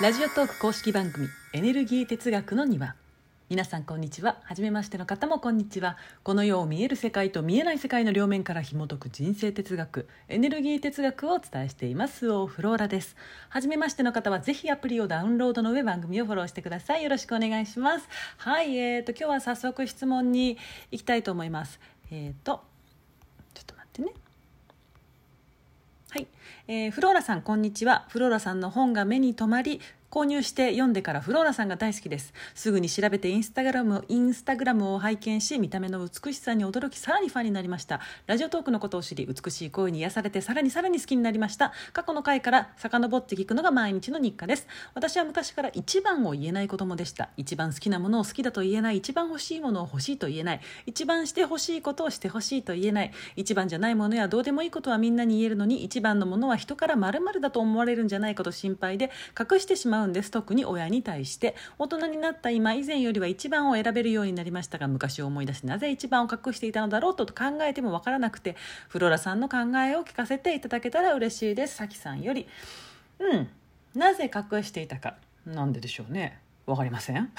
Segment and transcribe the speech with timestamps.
[0.00, 2.94] ラジオトーク公式番組エネルギー哲学の庭。
[3.48, 4.38] 皆さんこんにちは。
[4.44, 5.96] 初めましての方もこんにちは。
[6.22, 12.30] この世を見える世界と見えない世界の両面から紐解く人生哲学エネルギー哲学をお伝えしています。
[12.30, 13.16] オフローラです。
[13.48, 17.02] 初めましての方はぜひアプリをダウンロードの上番組をフォローしてください。
[17.02, 18.08] よろしくお願いします。
[18.36, 20.58] はいえーと今日は早速質問に
[20.92, 21.80] 行きたいと思います。
[22.12, 22.62] えーと
[23.52, 24.27] ちょっと待ってね。
[26.10, 26.26] はい、
[26.68, 28.06] えー、フローラさんこんにちは。
[28.08, 32.32] フローラさんの本が目に留まり購入して読んでからフローラさんが大好きです。
[32.54, 38.00] すぐに調べてインスタグラムインスタグラムを拝見し見た目の美しさに驚きさらにファンになりました。
[38.26, 41.72] ラジオトークのことを知り美しい声に癒されてさらにさらに好きになりました。
[41.92, 44.66] 過去の回から遡って聞くのが毎日の日課です。
[44.94, 47.28] 私は昔から一番を言えない子供でした。
[47.36, 48.98] 一番好きなものを好きだと言えない。
[48.98, 50.60] 一番欲しいものを欲しいと言えない。
[50.86, 53.12] 一番して欲しいことをして欲しいと言えない。
[53.36, 60.30] 一番じゃないものやどうでもいいことはみんなに言えるのに一番のものは人から〇〇だと思われるんじゃないかと心配で隠してしまうんです。
[60.30, 61.54] 特に親に対して。
[61.78, 68.56] 大人になった今以前よりは1番を選べるようになりましたが昔を思い出しなぜ1番を隠していたのだろうと考えても分からなくて
[68.88, 71.76] フローラさんの考えを聞かせていただけたら嬉しいです。
[71.76, 72.46] さきさんより。
[73.18, 73.48] うん。
[73.94, 75.16] なぜ隠していたか。
[75.46, 76.40] なんででしょうね。
[76.66, 77.32] わかりません。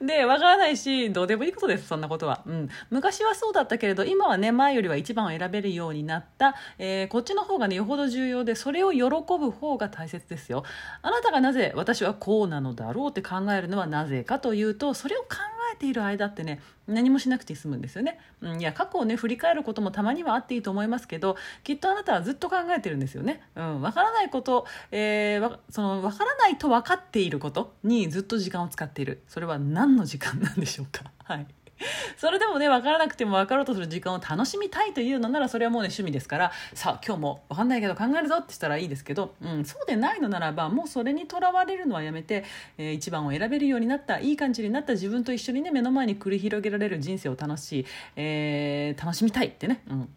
[0.04, 2.42] で、わからないし、どうでもいいことです、そんなことは。
[2.46, 2.68] うん。
[2.90, 6.54] 昔はそうだったけれど、今はね、前よりは一番を選べるようになった。
[6.78, 10.64] えー、こっちの方がね、よほど重要で、それを喜ぶ方が大切ですよ。
[11.02, 18.18] あなたがなぜ私はこうなのだろうって考えるのはなぜかというと、それを考えている間ってね、何もしなくて済むんですよね。
[18.40, 23.42] うん、いや、過去をね、振り返ることもたまにはあっていいと思いますけど、きっとあなたはずっと考えてるんですよね。
[23.54, 29.22] うん、わからないこと、えー、その、わからないと分かっていることにずっと時間を使っている。
[29.28, 31.10] それは何の時間なんでしょうか。
[31.24, 31.46] はい。
[32.16, 36.52] それでもね分からなくても分かろうとする時間を楽しみたいというのならそれはもうね趣味ですから。
[36.74, 42.44] さあ今日も分かんないけど考えるぞってしたらいいですけど、うん、そうでないのならばもうそれにとらわれるのはやめて、
[42.78, 47.86] えー、一番を選べるようになったいい感じになった自分と一緒にね目の前に繰り広げられる人生を楽しい、
[48.16, 50.08] えー、楽しみたいってね、うん。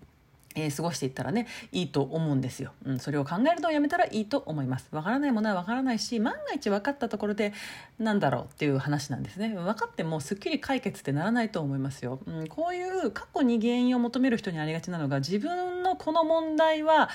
[0.58, 4.88] えー、過ごしていったらねいいと思うんですよ、うん、それを考えるのをやめたらいいと思います。
[4.92, 7.54] わからないものはわからないし万が一分かったところで
[8.00, 9.50] なんだろうっていう話なんですね。
[9.50, 17.10] 分かってもすっきり解決ってならないと思いますよ、うん、こういう過去に原因を求める人にありがちなのが自分のこの問題は、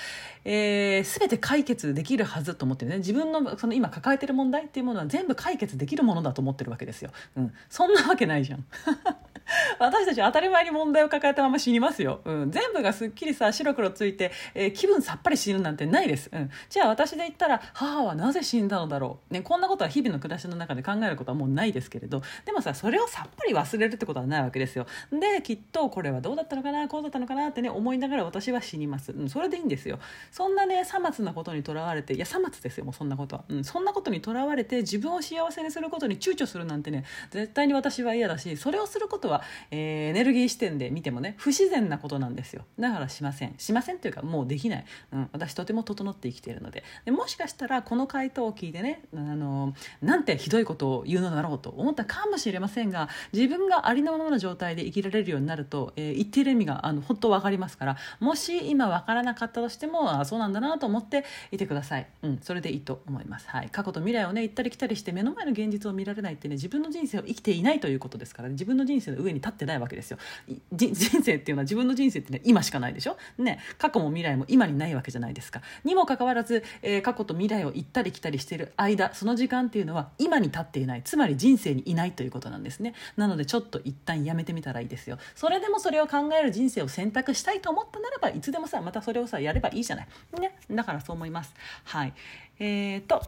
[0.45, 2.99] えー、全て解決できるはずと思ってるね。
[2.99, 8.65] 自分のその今抱えてる問題っていうものは全部解決できるものだと思ってるわけですよ、うん、そんなわけないじゃん。
[9.79, 22.23] 私たち当たり前に問題を抱えたまま死にますよ、うん、全部がすっきりさ白黒ついて、えー、気分さっぱり死ぬなんてないです、うん、じゃあ私で言ったら母はなぜ死んだのだろう、ね、こんなことは日々の暮らしの中で考えることはもうないですけれど。
[22.45, 24.87] でもさそれをさっぱり忘れるってことはないわけですよ。
[25.11, 29.99] できっとこれはどうだったのかなこうだったのかなってね思いながら私は死にます、うん、それでいいんですよ。
[30.31, 42.65] そんなねさまつなことにとらわれていやさまつですよもうそんなことは、うん、そんなことにとらわれて自分を幸せにすることに躊躇するなんてね絶対に私は嫌だしそれをすることは、えー、エネルギー視点で見てもね不自然なことなんですよ。
[42.79, 43.55] だからしません。
[43.59, 46.85] しませんというかもうできない、うん、私とても整って生きているので。
[47.05, 70.19] でもしかしたらこの回答を聞いてねあのなんてひどいことを言うのだろうと思ったかもしれませんが自分がありのままの状態で生きられるようになると、えー、言っている意味があの本当分かりますからもしし今分からなかったとしてもあそうなんだなと思っていてください、うん、それでいいと思います、はい、過去と未来をね行ったり来たりして目の前の現実を見られないってね自分の人生を生きていないということですから、ね、自分の人生の上に立ってないわけですよ。
[70.73, 73.17] 人生っていうのは自分の人生ってね今しかないでしょ？
[73.39, 73.59] ね。
[73.79, 75.63] 過去も未来も今にないわけじゃないですか。
[75.85, 81.03] にもかかわらず、えー、過去と未来を行ったり来たりしている間その時間っていうのは今に立っていない。
[81.03, 82.95] つまり人生にいないということなんですね。
[83.17, 85.19] なのでちょっと一旦やめてみたらいいですよ。
[85.35, 90.09] それでもそれを考える人生を選択したいと思ったならばつでもさまたそれをさやればいいじゃない。
[90.41, 90.57] ね。
[90.71, 91.55] だからそう思います。
[91.85, 92.15] はい。
[92.59, 93.23] えーと。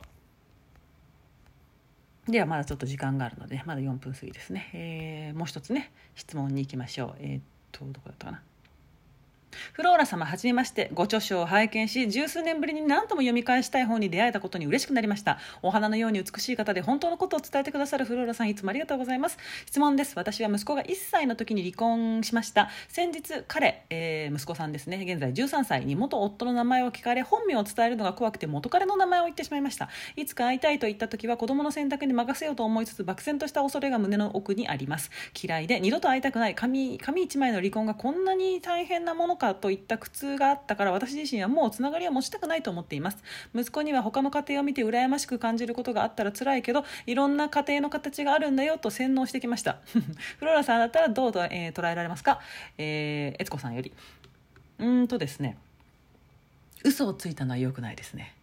[2.27, 7.15] ではまだちょっと時間があるのでまだ4分過ぎですね、えー、もう一つね質問に行きましょう。
[7.19, 8.43] えー、っとどこだったかな。
[9.73, 10.91] フローラ様はじめまして。
[10.95, 15.39] ご著書を拝見し十数年ぶりに何とも読み返したい本に出会えたことに嬉しくなりました。
[15.63, 19.39] お花のように美しい方で本当のことを伝えてくださるフローラさんいつもありがとうございます。
[19.67, 20.15] 質問です。
[20.17, 22.71] 私は息子が1歳の時に離婚しました。
[22.89, 25.05] 先日彼、えー、息子さんですね。
[25.07, 29.89] 現在13歳に元夫の名前を聞かれ本名を伝えるのが怖くて元彼の名前を言ってしまいました。
[30.17, 35.11] いつか会いたいと言った時は子供の選択に任せようと思いつつ漠然とした恐れが胸の奥にあります。
[35.41, 36.55] 嫌いで二度と会いたくない。
[36.55, 39.44] 紙紙一枚の離婚がこんなに大変なものか。
[39.55, 43.19] といった苦痛があったから私自身はもうつながりを持ちたくないと思っています。
[43.55, 49.81] 息子には他の家庭を見て羨ましく感じることがあったら辛いけどいろんな家庭の形があるんだよと洗脳してきました。
[50.39, 52.41] フローラさんだったらどうと、えー、捉えられますか？
[52.79, 53.93] えー、悦子さんより。
[54.79, 55.59] うんとですね。
[56.85, 58.35] 嘘をついたのは良くないですね。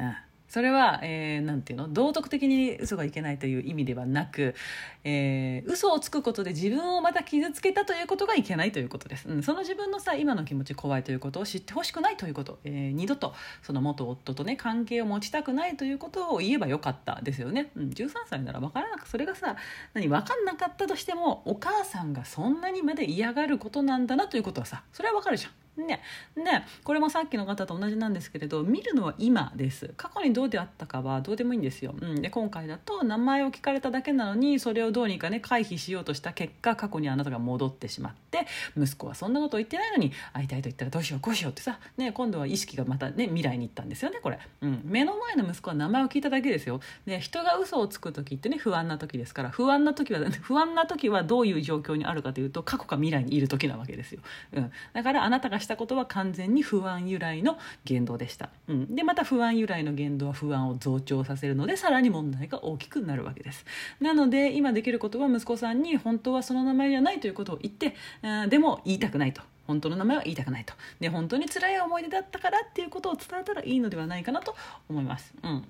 [0.00, 0.16] うん。
[0.52, 1.88] それは、えー、ていうの？
[1.88, 4.54] 道徳的に嘘がいけないという意味ではなく、
[5.02, 13.32] えー、嘘をつくことで自分をまた傷つけたということがいけないということです、うん、その自分のさ今の気持ち怖いということを知ってほしくないということ、えー、二度と
[13.62, 19.56] その元夫とね関係を持ちたくないということを言えばよかったですよね、うん、13歳なら分からなくそれがさ
[19.94, 25.61] 何分かんなかったとしてもお母さんがそんなにまで嫌がることなんだなということはさそれは分かるじゃん。
[25.76, 26.02] ね、
[26.36, 29.92] ねこれもさっきの方と同じなんですけれど見るのは今です。
[29.96, 38.46] 過去にどうであったかはどうでもいいんですよ、うん、で今回だと名前を聞かれただけなのにそれをどうにかね回避しようとした結果過去にあなたが戻ってしまって
[38.76, 46.80] 息子はそんなこと言ってないのに会いたいと言ったらどうしようこうしようってさ、ね、今度は意識がまたね未来に行ったんですよねこれ、うん、目の前の息子は名前を聞いただけですよ。
[47.06, 54.20] で人が嘘をつく時ってね不安な時ですから不安な時は 不安な時はどういう状況にあるかというと過去か未来にいる時なわけですよ、
[54.52, 63.64] うん、だからあなたがしたことは完全全に不安由来の言動でした、うん、でまた不安由来の言動は不安を増長させるのでさらに問題が大きくなるわけです。
[64.00, 67.94] なので今できることは息子さんに本当はその名前じゃないということを言って
[68.48, 69.42] でも言いたくないと。
[69.66, 70.74] 本当の名前は言いたくないと。
[71.00, 74.54] で本当に辛い思い出だったからっていうことを伝えたらいいのではないかなと
[74.88, 75.64] 思います、うん。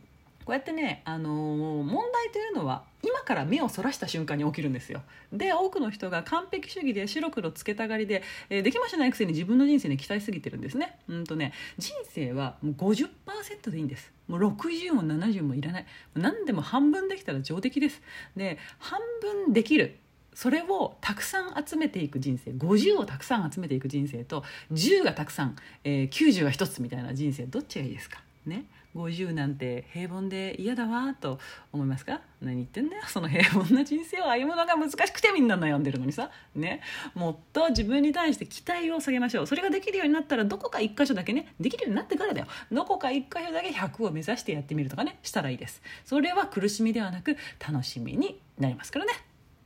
[0.44, 5.02] こうやってね、あのー、問題というのは今から目をそらした瞬間に起きるんですよ。
[5.32, 10.98] で多くの人が完璧主義で白黒つけたがりで、えー、できもしないくせに自分の人生に期待すぎてるんですね。
[11.08, 14.12] うんとね人生はもう50%でいいんです。
[14.26, 15.86] もう60も70もいらない。
[16.14, 18.02] 何でも半分できたら上出来です。
[18.36, 19.98] で半分できる。
[20.34, 28.20] それをたくさん集めていく人生50をたくさん集めていく人生と10がたくさん、えー、90が1つみたいな人生どっちがいいですか？
[28.46, 28.64] ね
[28.94, 31.38] ？50なんて平凡で嫌だわと
[31.72, 32.20] 思いますか？
[32.42, 36.30] 何言ってんだよその平凡な人生を歩むのが難しくてみんな悩んでるのにさ。
[36.54, 36.80] ね？
[37.14, 39.46] もっと自分に対して期待を下げましょう。
[39.46, 42.46] それができるようになったらどこか1箇所だけねできるようになってからだよ。
[42.70, 45.80] どこか1箇所だけ100を目指してやってみるとかねしたらいいです。
[46.04, 47.36] それは苦しみではなく
[47.66, 49.12] 楽しみになりますからね。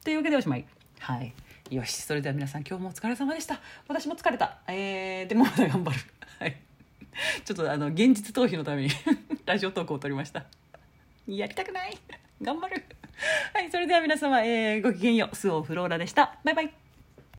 [0.06, 0.64] というわけでおしまい。
[1.00, 1.32] はい。
[1.68, 3.58] よしそれでは皆さん今日もお疲れ様でした。
[3.88, 4.58] 私も疲れた。
[4.68, 5.98] えー、でもまだ頑張る。
[6.38, 6.56] はい。
[7.44, 8.90] ちょっとあの現実逃避のために
[9.44, 10.44] ラジオトークを撮りました。
[11.26, 11.98] やりたくない。
[12.40, 12.84] 頑張る。
[13.52, 15.34] はいそれでは皆様、えー、ごきげんよう。
[15.34, 16.38] スオフローラでした。
[16.44, 16.85] バイバイ。